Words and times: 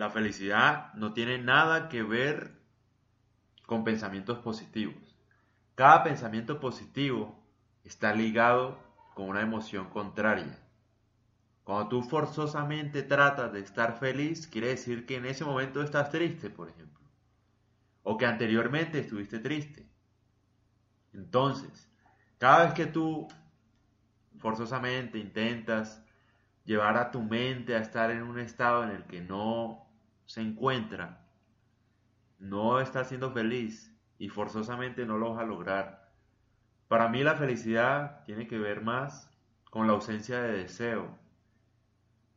la 0.00 0.08
felicidad 0.08 0.94
no 0.94 1.12
tiene 1.12 1.36
nada 1.36 1.90
que 1.90 2.02
ver 2.02 2.58
con 3.66 3.84
pensamientos 3.84 4.38
positivos. 4.38 5.14
Cada 5.74 6.02
pensamiento 6.04 6.58
positivo 6.58 7.38
está 7.84 8.14
ligado 8.14 8.78
con 9.14 9.28
una 9.28 9.42
emoción 9.42 9.90
contraria. 9.90 10.58
Cuando 11.64 11.88
tú 11.88 12.02
forzosamente 12.02 13.02
tratas 13.02 13.52
de 13.52 13.60
estar 13.60 13.98
feliz, 13.98 14.46
quiere 14.46 14.68
decir 14.68 15.04
que 15.04 15.16
en 15.16 15.26
ese 15.26 15.44
momento 15.44 15.82
estás 15.82 16.08
triste, 16.08 16.48
por 16.48 16.70
ejemplo. 16.70 17.06
O 18.02 18.16
que 18.16 18.24
anteriormente 18.24 19.00
estuviste 19.00 19.38
triste. 19.38 19.86
Entonces, 21.12 21.92
cada 22.38 22.64
vez 22.64 22.72
que 22.72 22.86
tú 22.86 23.28
forzosamente 24.38 25.18
intentas 25.18 26.02
llevar 26.64 26.96
a 26.96 27.10
tu 27.10 27.20
mente 27.20 27.76
a 27.76 27.80
estar 27.80 28.10
en 28.10 28.22
un 28.22 28.38
estado 28.38 28.82
en 28.84 28.92
el 28.92 29.04
que 29.04 29.20
no 29.20 29.89
se 30.30 30.40
encuentra, 30.40 31.26
no 32.38 32.78
está 32.78 33.02
siendo 33.02 33.32
feliz 33.32 33.92
y 34.16 34.28
forzosamente 34.28 35.04
no 35.04 35.18
lo 35.18 35.34
vas 35.34 35.42
a 35.42 35.44
lograr. 35.44 36.12
Para 36.86 37.08
mí 37.08 37.24
la 37.24 37.34
felicidad 37.34 38.22
tiene 38.26 38.46
que 38.46 38.56
ver 38.56 38.80
más 38.80 39.28
con 39.70 39.88
la 39.88 39.94
ausencia 39.94 40.40
de 40.40 40.52
deseo. 40.52 41.18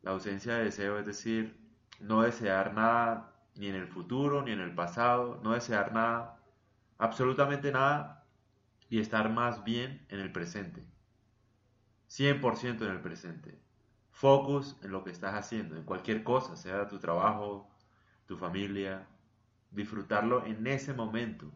La 0.01 0.09
ausencia 0.09 0.55
de 0.55 0.63
deseo 0.63 0.97
es 0.97 1.05
decir, 1.05 1.55
no 1.99 2.23
desear 2.23 2.73
nada 2.73 3.31
ni 3.53 3.67
en 3.67 3.75
el 3.75 3.87
futuro 3.87 4.41
ni 4.41 4.53
en 4.53 4.61
el 4.61 4.73
pasado, 4.73 5.39
no 5.43 5.51
desear 5.51 5.93
nada, 5.93 6.39
absolutamente 6.97 7.71
nada 7.71 8.25
y 8.89 9.01
estar 9.01 9.29
más 9.31 9.63
bien 9.63 10.03
en 10.09 10.19
el 10.19 10.31
presente. 10.31 10.83
100% 12.09 12.81
en 12.81 12.91
el 12.91 13.01
presente. 13.01 13.61
Focus 14.09 14.79
en 14.81 14.91
lo 14.91 15.03
que 15.03 15.11
estás 15.11 15.35
haciendo, 15.35 15.75
en 15.77 15.83
cualquier 15.83 16.23
cosa, 16.23 16.55
sea 16.55 16.87
tu 16.87 16.97
trabajo, 16.97 17.69
tu 18.25 18.37
familia. 18.37 19.07
Disfrutarlo 19.71 20.45
en 20.45 20.67
ese 20.67 20.93
momento, 20.93 21.51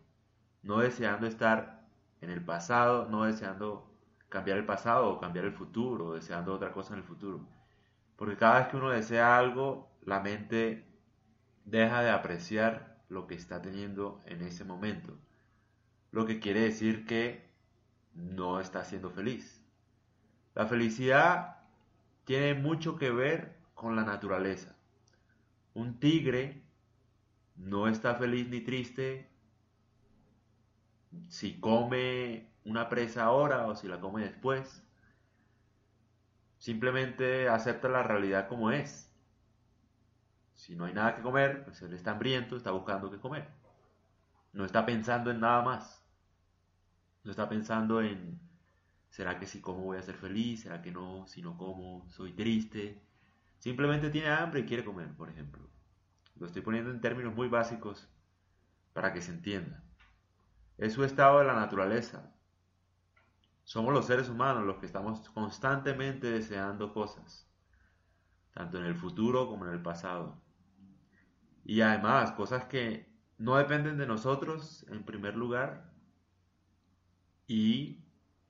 no 0.64 0.80
deseando 0.80 1.28
estar 1.28 1.88
en 2.22 2.30
el 2.32 2.44
pasado, 2.44 3.08
no 3.10 3.26
deseando 3.26 3.92
cambiar 4.30 4.58
el 4.58 4.66
pasado 4.66 5.10
o 5.10 5.20
cambiar 5.20 5.46
el 5.46 5.54
futuro, 5.54 6.08
o 6.08 6.14
deseando 6.16 6.54
otra 6.54 6.72
cosa 6.72 6.94
en 6.94 7.00
el 7.00 7.06
futuro. 7.06 7.48
Porque 8.16 8.38
cada 8.38 8.60
vez 8.60 8.68
que 8.70 8.78
uno 8.78 8.90
desea 8.90 9.38
algo, 9.38 9.92
la 10.04 10.20
mente 10.20 10.86
deja 11.66 12.02
de 12.02 12.10
apreciar 12.10 12.98
lo 13.10 13.28
que 13.28 13.36
está 13.36 13.62
teniendo 13.62 14.22
en 14.26 14.42
ese 14.42 14.64
momento. 14.64 15.18
Lo 16.12 16.26
que 16.26 16.40
quiere 16.40 16.62
decir 16.62 17.06
que 17.06 17.48
no 18.14 18.60
está 18.60 18.84
siendo 18.84 19.12
feliz. 19.12 19.64
La 20.56 20.66
felicidad 20.66 21.58
tiene 22.26 22.56
mucho 22.56 22.98
que 22.98 23.12
ver 23.12 23.58
con 23.76 23.96
la 23.96 24.04
naturaleza. 24.04 24.77
Un 25.78 26.00
tigre 26.00 26.64
no 27.56 27.88
está 27.88 28.16
feliz 28.16 28.50
ni 28.50 28.62
triste 28.62 29.30
si 31.28 31.60
come 31.60 32.50
una 32.66 32.90
presa 32.90 33.26
ahora 33.26 33.68
o 33.68 33.76
si 33.76 33.88
la 33.88 34.00
come 34.00 34.24
después. 34.24 34.84
Simplemente 36.58 37.48
acepta 37.48 37.90
la 37.90 38.02
realidad 38.02 38.48
como 38.48 38.72
es. 38.72 39.12
Si 40.56 40.76
no 40.76 40.86
hay 40.86 40.94
nada 40.96 41.16
que 41.16 41.22
comer, 41.22 41.64
pues 41.64 41.80
él 41.84 41.94
está 41.94 42.12
hambriento, 42.12 42.58
está 42.58 42.72
buscando 42.72 43.12
qué 43.12 43.20
comer. 43.20 43.48
No 44.54 44.66
está 44.66 44.84
pensando 44.84 45.30
en 45.30 45.42
nada 45.42 45.62
más. 45.62 46.04
No 47.24 47.30
está 47.30 47.48
pensando 47.48 48.02
en 48.02 48.40
¿Será 49.12 49.40
que 49.40 49.46
si 49.46 49.62
como 49.62 49.84
voy 49.84 49.98
a 49.98 50.02
ser 50.02 50.16
feliz? 50.16 50.62
¿Será 50.62 50.82
que 50.82 50.92
no? 50.92 51.28
Si 51.28 51.44
no 51.44 51.56
como, 51.56 52.08
soy 52.10 52.34
triste. 52.34 53.00
Simplemente 53.58 54.10
tiene 54.10 54.30
hambre 54.30 54.62
y 54.62 54.66
quiere 54.66 54.86
comer, 54.86 55.16
por 55.16 55.30
ejemplo. 55.30 55.68
Lo 56.36 56.46
estoy 56.46 56.62
poniendo 56.62 56.92
en 56.92 57.02
términos 57.02 57.34
muy 57.34 57.48
básicos 57.48 58.10
para 58.94 59.14
que 59.14 59.22
se 59.22 59.32
entienda. 59.32 59.84
Es 60.78 60.94
su 60.94 61.04
estado 61.04 61.40
de 61.40 61.46
la 61.46 61.56
naturaleza. 61.56 62.34
Somos 63.64 63.94
los 63.94 64.06
seres 64.06 64.30
humanos 64.30 64.66
los 64.66 64.78
que 64.78 64.86
estamos 64.86 65.28
constantemente 65.30 66.32
deseando 66.32 66.94
cosas, 66.94 67.50
tanto 68.54 68.78
en 68.78 68.86
el 68.86 68.96
futuro 68.96 69.48
como 69.48 69.66
en 69.66 69.74
el 69.74 69.82
pasado. 69.82 70.42
Y 71.66 71.82
además, 71.82 72.32
cosas 72.32 72.66
que 72.66 73.12
no 73.38 73.58
dependen 73.58 73.98
de 73.98 74.08
nosotros 74.08 74.86
en 74.90 75.04
primer 75.04 75.36
lugar 75.36 75.92
y 77.46 78.06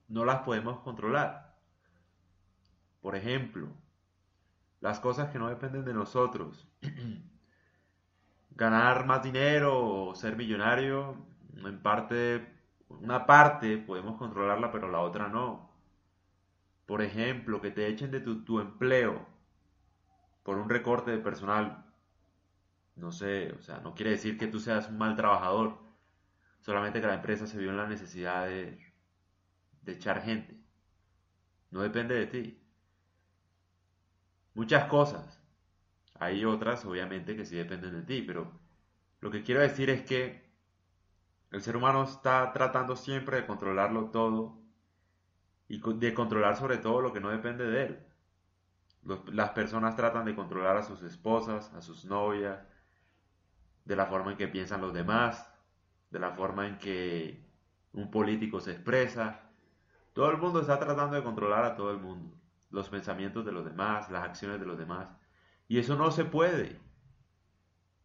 no 0.06 0.24
las 0.24 0.42
podemos 0.42 0.80
controlar. 0.80 1.58
Por 3.00 3.16
ejemplo, 3.16 3.74
las 4.80 5.00
cosas 5.00 5.30
que 5.30 5.38
no 5.38 5.48
dependen 5.48 5.84
de 5.84 5.94
nosotros. 5.94 6.68
Ganar 8.50 9.06
más 9.06 9.22
dinero 9.22 10.06
o 10.08 10.14
ser 10.14 10.36
millonario, 10.36 11.16
en 11.54 11.80
parte, 11.82 12.46
una 12.88 13.26
parte 13.26 13.78
podemos 13.78 14.16
controlarla, 14.18 14.72
pero 14.72 14.88
la 14.90 15.00
otra 15.00 15.28
no. 15.28 15.70
Por 16.86 17.02
ejemplo, 17.02 17.60
que 17.60 17.70
te 17.70 17.86
echen 17.86 18.10
de 18.10 18.20
tu, 18.20 18.44
tu 18.44 18.60
empleo 18.60 19.26
por 20.42 20.58
un 20.58 20.68
recorte 20.68 21.10
de 21.12 21.18
personal. 21.18 21.84
No 22.96 23.12
sé, 23.12 23.52
o 23.52 23.62
sea, 23.62 23.78
no 23.80 23.94
quiere 23.94 24.12
decir 24.12 24.36
que 24.38 24.48
tú 24.48 24.58
seas 24.60 24.88
un 24.88 24.98
mal 24.98 25.14
trabajador, 25.16 25.78
solamente 26.60 27.00
que 27.00 27.06
la 27.06 27.14
empresa 27.14 27.46
se 27.46 27.58
vio 27.58 27.70
en 27.70 27.76
la 27.76 27.86
necesidad 27.86 28.46
de 28.46 28.78
de 29.88 29.94
echar 29.94 30.22
gente. 30.22 30.54
No 31.70 31.80
depende 31.80 32.14
de 32.14 32.26
ti. 32.26 32.62
Muchas 34.54 34.84
cosas. 34.86 35.40
Hay 36.14 36.44
otras, 36.44 36.84
obviamente, 36.84 37.36
que 37.36 37.44
sí 37.44 37.56
dependen 37.56 37.94
de 37.94 38.02
ti, 38.02 38.22
pero 38.22 38.50
lo 39.20 39.30
que 39.30 39.42
quiero 39.42 39.60
decir 39.60 39.90
es 39.90 40.02
que 40.02 40.48
el 41.50 41.62
ser 41.62 41.76
humano 41.76 42.04
está 42.04 42.52
tratando 42.52 42.96
siempre 42.96 43.36
de 43.38 43.46
controlarlo 43.46 44.10
todo 44.10 44.58
y 45.68 45.80
de 45.80 46.14
controlar 46.14 46.56
sobre 46.56 46.78
todo 46.78 47.00
lo 47.00 47.12
que 47.12 47.20
no 47.20 47.30
depende 47.30 47.64
de 47.64 47.82
él. 47.84 48.06
las 49.32 49.50
personas 49.50 49.96
tratan 49.96 50.24
de 50.24 50.34
controlar 50.34 50.76
a 50.76 50.82
sus 50.82 51.02
esposas, 51.02 51.72
a 51.74 51.80
sus 51.80 52.04
novias, 52.04 52.60
de 53.84 53.96
la 53.96 54.06
forma 54.06 54.32
en 54.32 54.36
que 54.36 54.48
piensan 54.48 54.80
los 54.82 54.92
demás, 54.92 55.50
de 56.10 56.18
la 56.18 56.32
forma 56.32 56.66
en 56.66 56.78
que 56.78 57.42
un 57.92 58.10
político 58.10 58.60
se 58.60 58.72
expresa, 58.72 59.40
todo 60.12 60.30
el 60.30 60.38
mundo 60.38 60.60
está 60.60 60.78
tratando 60.78 61.16
de 61.16 61.22
controlar 61.22 61.64
a 61.64 61.76
todo 61.76 61.90
el 61.90 61.98
mundo, 61.98 62.36
los 62.70 62.88
pensamientos 62.88 63.44
de 63.44 63.52
los 63.52 63.64
demás, 63.64 64.10
las 64.10 64.24
acciones 64.24 64.60
de 64.60 64.66
los 64.66 64.78
demás. 64.78 65.08
Y 65.68 65.78
eso 65.78 65.96
no 65.96 66.10
se 66.10 66.24
puede. 66.24 66.80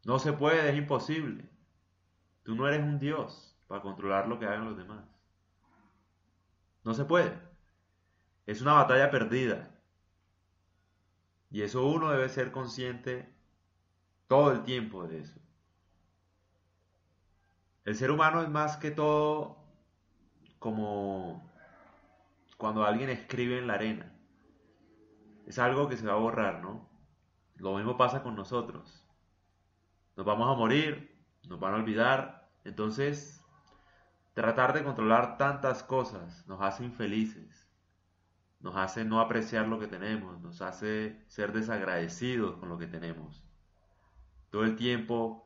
No 0.03 0.19
se 0.19 0.33
puede, 0.33 0.69
es 0.69 0.77
imposible. 0.77 1.49
Tú 2.43 2.55
no 2.55 2.67
eres 2.67 2.81
un 2.81 2.99
Dios 2.99 3.57
para 3.67 3.81
controlar 3.81 4.27
lo 4.27 4.39
que 4.39 4.45
hagan 4.45 4.65
los 4.65 4.77
demás. 4.77 5.05
No 6.83 6.93
se 6.93 7.05
puede. 7.05 7.37
Es 8.45 8.61
una 8.61 8.73
batalla 8.73 9.09
perdida. 9.09 9.69
Y 11.49 11.61
eso 11.61 11.85
uno 11.85 12.09
debe 12.09 12.27
ser 12.29 12.51
consciente 12.51 13.33
todo 14.27 14.51
el 14.51 14.63
tiempo 14.63 15.07
de 15.07 15.19
eso. 15.19 15.39
El 17.85 17.95
ser 17.95 18.11
humano 18.11 18.41
es 18.41 18.49
más 18.49 18.77
que 18.77 18.91
todo 18.91 19.57
como 20.59 21.51
cuando 22.57 22.85
alguien 22.85 23.09
escribe 23.09 23.57
en 23.57 23.67
la 23.67 23.73
arena. 23.73 24.12
Es 25.45 25.59
algo 25.59 25.89
que 25.89 25.97
se 25.97 26.07
va 26.07 26.13
a 26.13 26.17
borrar, 26.17 26.61
¿no? 26.61 26.89
Lo 27.55 27.75
mismo 27.75 27.97
pasa 27.97 28.23
con 28.23 28.35
nosotros. 28.35 29.03
Nos 30.15 30.25
vamos 30.25 30.49
a 30.49 30.57
morir, 30.57 31.17
nos 31.47 31.59
van 31.59 31.73
a 31.73 31.77
olvidar. 31.77 32.49
Entonces, 32.63 33.41
tratar 34.33 34.73
de 34.73 34.83
controlar 34.83 35.37
tantas 35.37 35.83
cosas 35.83 36.47
nos 36.47 36.61
hace 36.61 36.83
infelices. 36.83 37.69
Nos 38.59 38.75
hace 38.77 39.03
no 39.03 39.19
apreciar 39.19 39.67
lo 39.67 39.79
que 39.79 39.87
tenemos, 39.87 40.39
nos 40.41 40.61
hace 40.61 41.21
ser 41.27 41.51
desagradecidos 41.51 42.55
con 42.57 42.69
lo 42.69 42.77
que 42.77 42.87
tenemos. 42.87 43.43
Todo 44.49 44.63
el 44.63 44.77
tiempo 44.77 45.45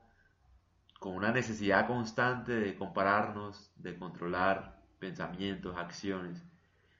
con 0.99 1.15
una 1.15 1.31
necesidad 1.31 1.87
constante 1.87 2.53
de 2.53 2.75
compararnos, 2.75 3.71
de 3.75 3.97
controlar 3.97 4.83
pensamientos, 4.99 5.75
acciones 5.77 6.43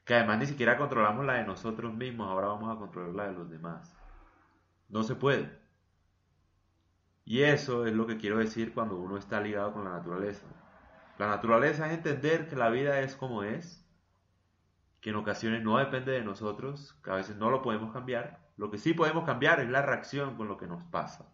que 0.08 0.16
además 0.16 0.40
ni 0.40 0.46
siquiera 0.46 0.78
controlamos 0.78 1.26
la 1.26 1.34
de 1.34 1.44
nosotros 1.44 1.94
mismos, 1.94 2.30
ahora 2.30 2.48
vamos 2.48 2.74
a 2.74 2.80
controlar 2.80 3.14
la 3.14 3.28
de 3.28 3.34
los 3.34 3.50
demás. 3.50 3.94
No 4.88 5.04
se 5.04 5.16
puede. 5.16 5.52
Y 7.26 7.42
eso 7.42 7.86
es 7.86 7.94
lo 7.94 8.08
que 8.08 8.16
quiero 8.16 8.38
decir 8.38 8.74
cuando 8.74 8.96
uno 8.96 9.18
está 9.18 9.42
ligado 9.42 9.74
con 9.74 9.84
la 9.84 9.92
naturaleza. 9.92 10.48
La 11.18 11.28
naturaleza 11.28 11.88
es 11.88 11.94
entender 11.94 12.48
que 12.48 12.56
la 12.56 12.70
vida 12.70 13.02
es 13.02 13.18
como 13.18 13.44
es, 13.44 13.86
que 15.02 15.10
en 15.10 15.18
ocasiones 15.18 15.62
no 15.62 15.78
depende 15.78 16.14
de 16.14 16.24
nosotros, 16.24 16.98
que 17.04 17.12
a 17.12 17.16
veces 17.16 17.36
no 17.36 17.50
lo 17.50 17.62
podemos 17.62 17.92
cambiar. 17.92 18.40
Lo 18.56 18.72
que 18.72 18.78
sí 18.78 18.94
podemos 18.94 19.26
cambiar 19.26 19.60
es 19.60 19.70
la 19.70 19.82
reacción 19.82 20.38
con 20.38 20.48
lo 20.48 20.56
que 20.56 20.68
nos 20.68 20.84
pasa. 20.86 21.30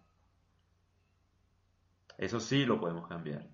Eso 2.17 2.39
sí 2.39 2.65
lo 2.65 2.79
podemos 2.79 3.07
cambiar. 3.07 3.47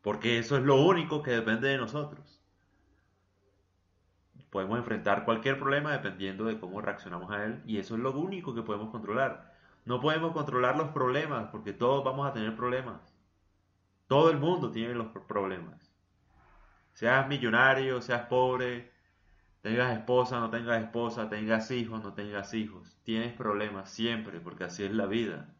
Porque 0.00 0.38
eso 0.38 0.56
es 0.56 0.62
lo 0.62 0.86
único 0.86 1.22
que 1.22 1.32
depende 1.32 1.68
de 1.68 1.76
nosotros 1.76 2.39
podemos 4.50 4.78
enfrentar 4.78 5.24
cualquier 5.24 5.58
problema 5.58 5.92
dependiendo 5.92 6.44
de 6.44 6.58
cómo 6.58 6.80
reaccionamos 6.80 7.30
a 7.30 7.44
él 7.44 7.62
y 7.66 7.78
eso 7.78 7.94
es 7.94 8.00
lo 8.00 8.12
único 8.12 8.54
que 8.54 8.62
podemos 8.62 8.90
controlar. 8.90 9.54
No 9.84 10.00
podemos 10.00 10.32
controlar 10.32 10.76
los 10.76 10.88
problemas 10.88 11.48
porque 11.50 11.72
todos 11.72 12.04
vamos 12.04 12.28
a 12.28 12.32
tener 12.32 12.54
problemas. 12.56 13.14
Todo 14.06 14.30
el 14.30 14.38
mundo 14.38 14.70
tiene 14.70 14.94
los 14.94 15.08
problemas. 15.08 15.90
Seas 16.92 17.28
millonario, 17.28 18.02
seas 18.02 18.26
pobre, 18.26 18.92
tengas 19.62 19.96
esposa, 19.96 20.40
no 20.40 20.50
tengas 20.50 20.82
esposa, 20.82 21.28
tengas 21.28 21.70
hijos, 21.70 22.02
no 22.02 22.12
tengas 22.12 22.52
hijos. 22.54 22.98
Tienes 23.04 23.32
problemas 23.32 23.90
siempre 23.90 24.40
porque 24.40 24.64
así 24.64 24.84
es 24.84 24.92
la 24.92 25.06
vida. 25.06 25.54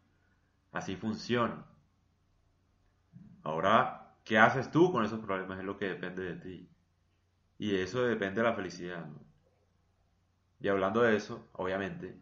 Así 0.71 0.95
funciona. 0.95 1.65
Ahora, 3.43 4.15
¿qué 4.23 4.37
haces 4.37 4.69
tú 4.71 4.91
con 4.91 5.03
esos 5.05 5.19
problemas? 5.19 5.59
Es 5.59 5.65
lo 5.65 5.77
que 5.77 5.85
depende 5.85 6.23
de 6.23 6.35
ti. 6.35 6.70
Y 7.61 7.75
eso 7.75 8.01
depende 8.01 8.41
de 8.41 8.47
la 8.47 8.55
felicidad. 8.55 9.05
Y 10.59 10.67
hablando 10.67 11.03
de 11.03 11.15
eso, 11.15 11.47
obviamente, 11.53 12.19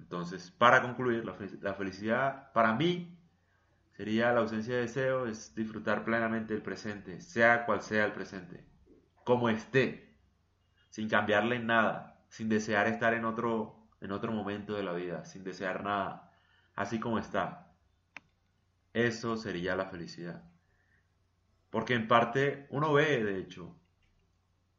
entonces, 0.00 0.50
para 0.50 0.80
concluir, 0.80 1.26
la, 1.26 1.74
felicidad 1.74 2.52
para 2.54 2.72
mí 2.72 3.18
sería 3.98 4.32
la 4.32 4.40
ausencia 4.40 4.76
de 4.76 4.80
deseo, 4.80 5.26
es 5.26 5.54
disfrutar 5.54 6.06
plenamente 6.06 6.54
el 6.54 6.62
presente, 6.62 7.20
sea 7.20 7.66
cual 7.66 7.82
sea 7.82 8.06
el 8.06 8.12
presente, 8.12 8.64
como 9.24 9.50
esté, 9.50 10.16
sin 10.88 11.10
cambiarle 11.10 11.58
nada, 11.58 12.24
sin 12.30 12.48
desear 12.48 12.86
estar 12.86 13.12
en 13.12 13.26
otro, 13.26 13.86
en 14.00 14.10
otro 14.10 14.32
momento 14.32 14.72
de 14.72 14.84
la 14.84 14.94
vida, 14.94 15.26
sin 15.26 15.44
desear 15.44 15.84
nada, 15.84 16.32
así 16.74 16.98
como 16.98 17.18
está. 17.18 17.74
Eso 18.94 19.36
sería 19.36 19.76
la 19.76 19.84
felicidad. 19.84 20.42
Porque 21.68 21.92
en 21.92 22.08
parte 22.08 22.66
uno 22.70 22.94
ve, 22.94 23.22
de 23.22 23.38
hecho, 23.38 23.76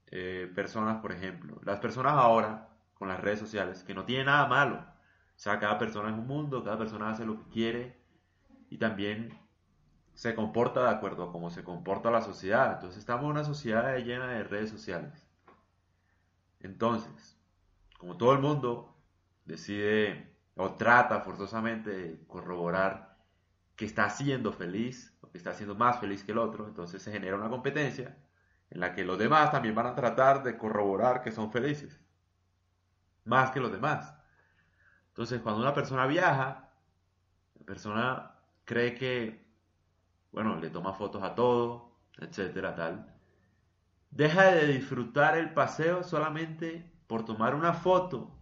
eh, 0.08 0.52
personas, 0.56 1.02
por 1.02 1.12
ejemplo, 1.12 1.60
las 1.64 1.80
personas 1.80 2.14
ahora 2.14 2.70
con 2.94 3.08
las 3.08 3.20
redes 3.20 3.40
sociales, 3.40 3.84
que 3.84 3.94
no 3.94 4.06
tienen 4.06 4.28
nada 4.28 4.48
malo, 4.48 4.78
o 4.78 5.40
sea, 5.40 5.60
cada 5.60 5.78
persona 5.78 6.10
es 6.10 6.16
un 6.16 6.26
mundo, 6.26 6.64
cada 6.64 6.78
persona 6.78 7.10
hace 7.10 7.26
lo 7.26 7.38
que 7.38 7.50
quiere 7.50 7.98
y 8.70 8.78
también 8.78 9.38
se 10.16 10.34
comporta 10.34 10.82
de 10.84 10.90
acuerdo 10.90 11.26
a 11.26 11.32
cómo 11.32 11.52
se 11.52 11.64
comporta 11.64 12.10
la 12.10 12.22
sociedad. 12.22 12.74
Entonces 12.74 12.98
estamos 12.98 13.26
en 13.26 13.32
una 13.32 13.44
sociedad 13.44 13.96
llena 13.98 14.30
de 14.30 14.44
redes 14.44 14.72
sociales. 14.72 15.28
Entonces, 16.60 17.38
como 18.00 18.18
todo 18.18 18.34
el 18.34 18.40
mundo 18.40 18.98
decide 19.46 20.36
o 20.56 20.74
trata 20.74 21.22
forzosamente 21.22 21.92
de 21.92 22.26
corroborar 22.26 23.16
que 23.76 23.86
está 23.86 24.10
siendo 24.10 24.52
feliz 24.52 25.16
o 25.22 25.30
que 25.30 25.38
está 25.38 25.54
siendo 25.54 25.76
más 25.76 26.00
feliz 26.00 26.24
que 26.24 26.32
el 26.32 26.40
otro, 26.40 26.68
entonces 26.68 27.04
se 27.04 27.12
genera 27.12 27.36
una 27.36 27.50
competencia 27.50 28.18
en 28.70 28.80
la 28.80 28.94
que 28.94 29.06
los 29.06 29.18
demás 29.18 29.52
también 29.52 29.76
van 29.76 29.88
a 29.88 29.96
tratar 29.96 30.44
de 30.44 30.58
corroborar 30.58 31.22
que 31.22 31.32
son 31.32 31.52
felices, 31.52 32.00
más 33.26 33.52
que 33.52 33.60
los 33.60 33.72
demás. 33.72 34.14
Entonces, 35.10 35.42
cuando 35.42 35.62
una 35.62 35.74
persona 35.74 36.06
viaja, 36.06 36.70
la 37.60 37.66
persona 37.66 38.32
cree 38.66 38.94
que, 38.96 39.46
bueno, 40.32 40.58
le 40.58 40.70
toma 40.70 40.94
fotos 40.94 41.24
a 41.24 41.34
todo, 41.34 41.98
etcétera, 42.20 42.76
tal. 42.76 43.14
Deja 44.12 44.52
de 44.52 44.68
disfrutar 44.68 45.38
el 45.38 45.54
paseo 45.54 46.04
solamente 46.04 46.92
por 47.08 47.26
tomar 47.26 47.56
una 47.56 47.74
foto, 47.74 48.38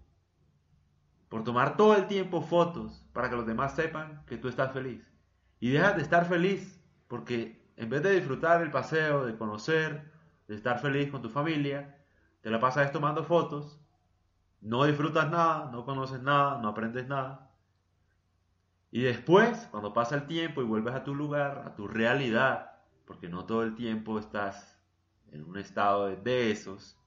por 1.29 1.43
tomar 1.43 1.77
todo 1.77 1.95
el 1.95 2.07
tiempo 2.07 2.41
fotos 2.41 3.05
para 3.13 3.29
que 3.29 3.35
los 3.35 3.45
demás 3.45 3.75
sepan 3.75 4.23
que 4.25 4.37
tú 4.37 4.47
estás 4.47 4.71
feliz. 4.73 5.05
Y 5.59 5.69
dejas 5.69 5.95
de 5.95 6.01
estar 6.01 6.25
feliz 6.25 6.81
porque 7.07 7.65
en 7.77 7.89
vez 7.89 8.03
de 8.03 8.11
disfrutar 8.11 8.61
el 8.61 8.71
paseo, 8.71 9.25
de 9.25 9.37
conocer, 9.37 10.11
de 10.47 10.55
estar 10.55 10.79
feliz 10.79 11.09
con 11.11 11.21
tu 11.21 11.29
familia, 11.29 11.97
te 12.41 12.49
la 12.49 12.59
pasas 12.59 12.91
tomando 12.91 13.23
fotos 13.23 13.79
no 14.65 14.83
disfrutas 14.85 15.29
nada, 15.29 15.69
no 15.71 15.85
conoces 15.85 16.21
nada, 16.23 16.59
no 16.59 16.69
aprendes 16.69 17.07
nada. 17.07 17.51
Y 18.89 19.01
después, 19.01 19.67
cuando 19.69 19.93
pasa 19.93 20.15
el 20.15 20.25
tiempo 20.25 20.61
y 20.61 20.65
vuelves 20.65 20.95
a 20.95 21.03
tu 21.03 21.13
lugar, 21.13 21.63
a 21.67 21.75
tu 21.75 21.87
realidad, 21.87 22.71
porque 23.05 23.29
no 23.29 23.45
todo 23.45 23.61
el 23.61 23.75
tiempo 23.75 24.17
estás 24.17 24.79
en 25.31 25.43
un 25.43 25.57
estado 25.57 26.07
de, 26.07 26.51
esos, 26.51 26.97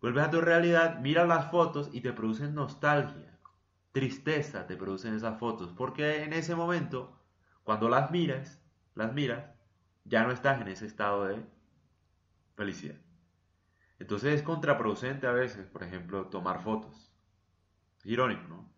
vuelves 0.00 0.24
a 0.24 0.30
tu 0.30 0.40
realidad, 0.40 1.00
miras 1.00 1.26
las 1.26 1.50
fotos 1.50 1.90
y 1.92 2.00
te 2.00 2.12
producen 2.12 2.54
nostalgia, 2.54 3.36
tristeza 3.90 4.68
te 4.68 4.76
producen 4.76 5.14
esas 5.14 5.36
fotos, 5.40 5.72
porque 5.76 6.22
en 6.22 6.32
ese 6.32 6.54
momento, 6.54 7.18
cuando 7.64 7.88
las 7.88 8.12
miras, 8.12 8.62
las 8.94 9.12
miras, 9.12 9.46
ya 10.04 10.22
no 10.22 10.30
estás 10.30 10.60
en 10.60 10.68
ese 10.68 10.86
estado 10.86 11.24
de 11.24 11.44
felicidad. 12.58 12.96
Entonces 14.00 14.34
es 14.34 14.42
contraproducente 14.42 15.26
a 15.26 15.32
veces, 15.32 15.66
por 15.68 15.82
ejemplo, 15.84 16.26
tomar 16.28 16.60
fotos. 16.62 17.12
irónico, 18.04 18.48
¿no? 18.48 18.72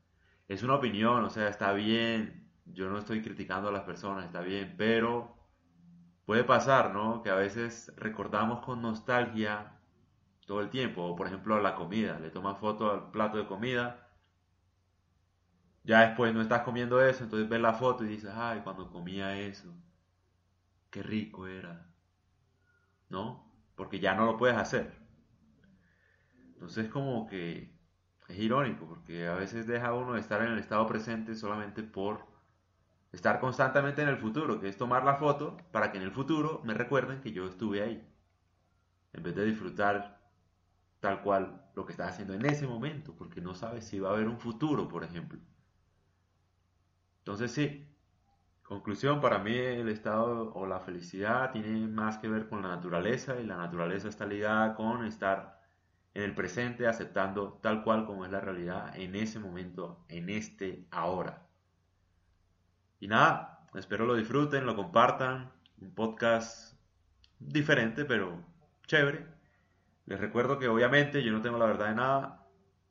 Es 0.48 0.62
una 0.62 0.74
opinión, 0.76 1.24
o 1.24 1.30
sea, 1.30 1.48
está 1.48 1.72
bien, 1.72 2.50
yo 2.66 2.90
no 2.90 2.98
estoy 2.98 3.22
criticando 3.22 3.68
a 3.68 3.72
las 3.72 3.84
personas, 3.84 4.26
está 4.26 4.40
bien, 4.42 4.74
pero 4.76 5.36
puede 6.26 6.44
pasar, 6.44 6.92
¿no? 6.94 7.22
Que 7.22 7.30
a 7.30 7.34
veces 7.36 7.92
recordamos 7.96 8.60
con 8.64 8.82
nostalgia 8.82 9.78
todo 10.46 10.60
el 10.60 10.70
tiempo, 10.70 11.02
o 11.04 11.16
por 11.16 11.26
ejemplo 11.28 11.60
la 11.60 11.74
comida, 11.76 12.18
le 12.20 12.30
tomas 12.30 12.58
foto 12.58 12.90
al 12.90 13.10
plato 13.12 13.38
de 13.38 13.46
comida, 13.46 14.08
ya 15.84 16.06
después 16.08 16.32
no 16.34 16.40
estás 16.42 16.62
comiendo 16.62 17.02
eso, 17.04 17.24
entonces 17.24 17.48
ves 17.48 17.60
la 17.60 17.74
foto 17.74 18.04
y 18.04 18.08
dices, 18.08 18.30
ay, 18.34 18.60
cuando 18.62 18.90
comía 18.90 19.38
eso, 19.38 19.74
qué 20.90 21.02
rico 21.02 21.46
era, 21.46 21.90
¿no? 23.10 23.49
Porque 23.80 23.98
ya 23.98 24.14
no 24.14 24.26
lo 24.26 24.36
puedes 24.36 24.58
hacer. 24.58 24.92
Entonces 26.52 26.90
como 26.90 27.26
que 27.26 27.72
es 28.28 28.38
irónico 28.38 28.86
porque 28.86 29.26
a 29.26 29.34
veces 29.34 29.66
deja 29.66 29.94
uno 29.94 30.12
de 30.12 30.20
estar 30.20 30.42
en 30.42 30.52
el 30.52 30.58
estado 30.58 30.86
presente 30.86 31.34
solamente 31.34 31.82
por 31.82 32.26
estar 33.10 33.40
constantemente 33.40 34.02
en 34.02 34.08
el 34.08 34.18
futuro, 34.18 34.60
que 34.60 34.68
es 34.68 34.76
tomar 34.76 35.02
la 35.04 35.14
foto 35.16 35.56
para 35.72 35.90
que 35.90 35.96
en 35.96 36.04
el 36.04 36.10
futuro 36.10 36.60
me 36.62 36.74
recuerden 36.74 37.22
que 37.22 37.32
yo 37.32 37.46
estuve 37.46 37.82
ahí. 37.82 38.06
En 39.14 39.22
vez 39.22 39.34
de 39.34 39.46
disfrutar 39.46 40.20
tal 41.00 41.22
cual 41.22 41.64
lo 41.74 41.86
que 41.86 41.92
estás 41.92 42.10
haciendo 42.10 42.34
en 42.34 42.44
ese 42.44 42.66
momento, 42.66 43.16
porque 43.16 43.40
no 43.40 43.54
sabes 43.54 43.86
si 43.86 43.98
va 43.98 44.10
a 44.10 44.12
haber 44.12 44.28
un 44.28 44.38
futuro, 44.38 44.88
por 44.88 45.04
ejemplo. 45.04 45.40
Entonces 47.20 47.50
sí, 47.50 47.89
conclusión, 48.70 49.20
para 49.20 49.40
mí 49.40 49.52
el 49.52 49.88
estado 49.88 50.52
o 50.54 50.64
la 50.64 50.78
felicidad 50.78 51.50
tiene 51.50 51.88
más 51.88 52.18
que 52.18 52.28
ver 52.28 52.48
con 52.48 52.62
la 52.62 52.68
naturaleza 52.68 53.40
y 53.40 53.44
la 53.44 53.56
naturaleza 53.56 54.08
está 54.08 54.26
ligada 54.26 54.76
con 54.76 55.04
estar 55.04 55.60
en 56.14 56.22
el 56.22 56.36
presente, 56.36 56.86
aceptando 56.86 57.58
tal 57.60 57.82
cual 57.82 58.06
como 58.06 58.24
es 58.24 58.30
la 58.30 58.40
realidad 58.40 58.96
en 58.96 59.16
ese 59.16 59.40
momento, 59.40 60.04
en 60.08 60.30
este 60.30 60.86
ahora. 60.92 61.48
Y 63.00 63.08
nada, 63.08 63.66
espero 63.74 64.06
lo 64.06 64.14
disfruten, 64.14 64.66
lo 64.66 64.76
compartan. 64.76 65.50
Un 65.80 65.92
podcast 65.92 66.78
diferente, 67.40 68.04
pero 68.04 68.40
chévere. 68.86 69.26
Les 70.06 70.20
recuerdo 70.20 70.60
que 70.60 70.68
obviamente 70.68 71.24
yo 71.24 71.32
no 71.32 71.42
tengo 71.42 71.58
la 71.58 71.66
verdad 71.66 71.88
de 71.88 71.94
nada. 71.96 72.46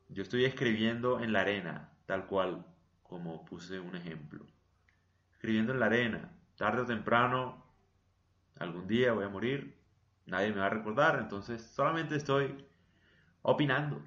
Yo 0.10 0.24
estoy 0.24 0.44
escribiendo 0.44 1.22
en 1.22 1.32
la 1.32 1.42
arena, 1.42 1.94
tal 2.06 2.26
cual 2.26 2.66
como 3.02 3.46
puse 3.46 3.80
un 3.80 3.96
ejemplo. 3.96 4.46
Escribiendo 5.40 5.72
en 5.72 5.80
la 5.80 5.86
arena, 5.86 6.34
tarde 6.58 6.82
o 6.82 6.86
temprano, 6.86 7.64
algún 8.58 8.90
día 8.90 9.14
voy 9.14 9.24
a 9.24 9.30
morir, 9.30 9.74
nadie 10.26 10.52
me 10.52 10.60
va 10.60 10.66
a 10.66 10.70
recordar, 10.70 11.18
entonces 11.18 11.64
solamente 11.64 12.18
estoy 12.18 12.66
opinando, 13.42 14.02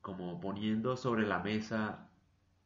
como 0.00 0.40
poniendo 0.40 0.96
sobre 0.96 1.26
la 1.26 1.40
mesa 1.40 2.08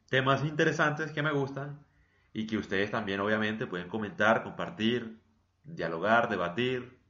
temas 0.07 0.45
interesantes 0.45 1.11
que 1.11 1.21
me 1.21 1.33
gustan 1.33 1.85
y 2.31 2.47
que 2.47 2.57
ustedes 2.57 2.89
también 2.89 3.19
obviamente 3.19 3.67
pueden 3.67 3.89
comentar, 3.89 4.43
compartir, 4.43 5.21
dialogar, 5.65 6.29
debatir, 6.29 7.01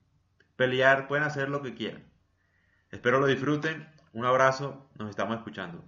pelear, 0.56 1.08
pueden 1.08 1.24
hacer 1.24 1.50
lo 1.50 1.62
que 1.62 1.76
quieran. 1.76 2.04
Espero 2.90 3.20
lo 3.20 3.28
disfruten, 3.28 3.88
un 4.12 4.26
abrazo, 4.26 4.90
nos 4.98 5.12
estamos 5.12 5.38
escuchando. 5.38 5.84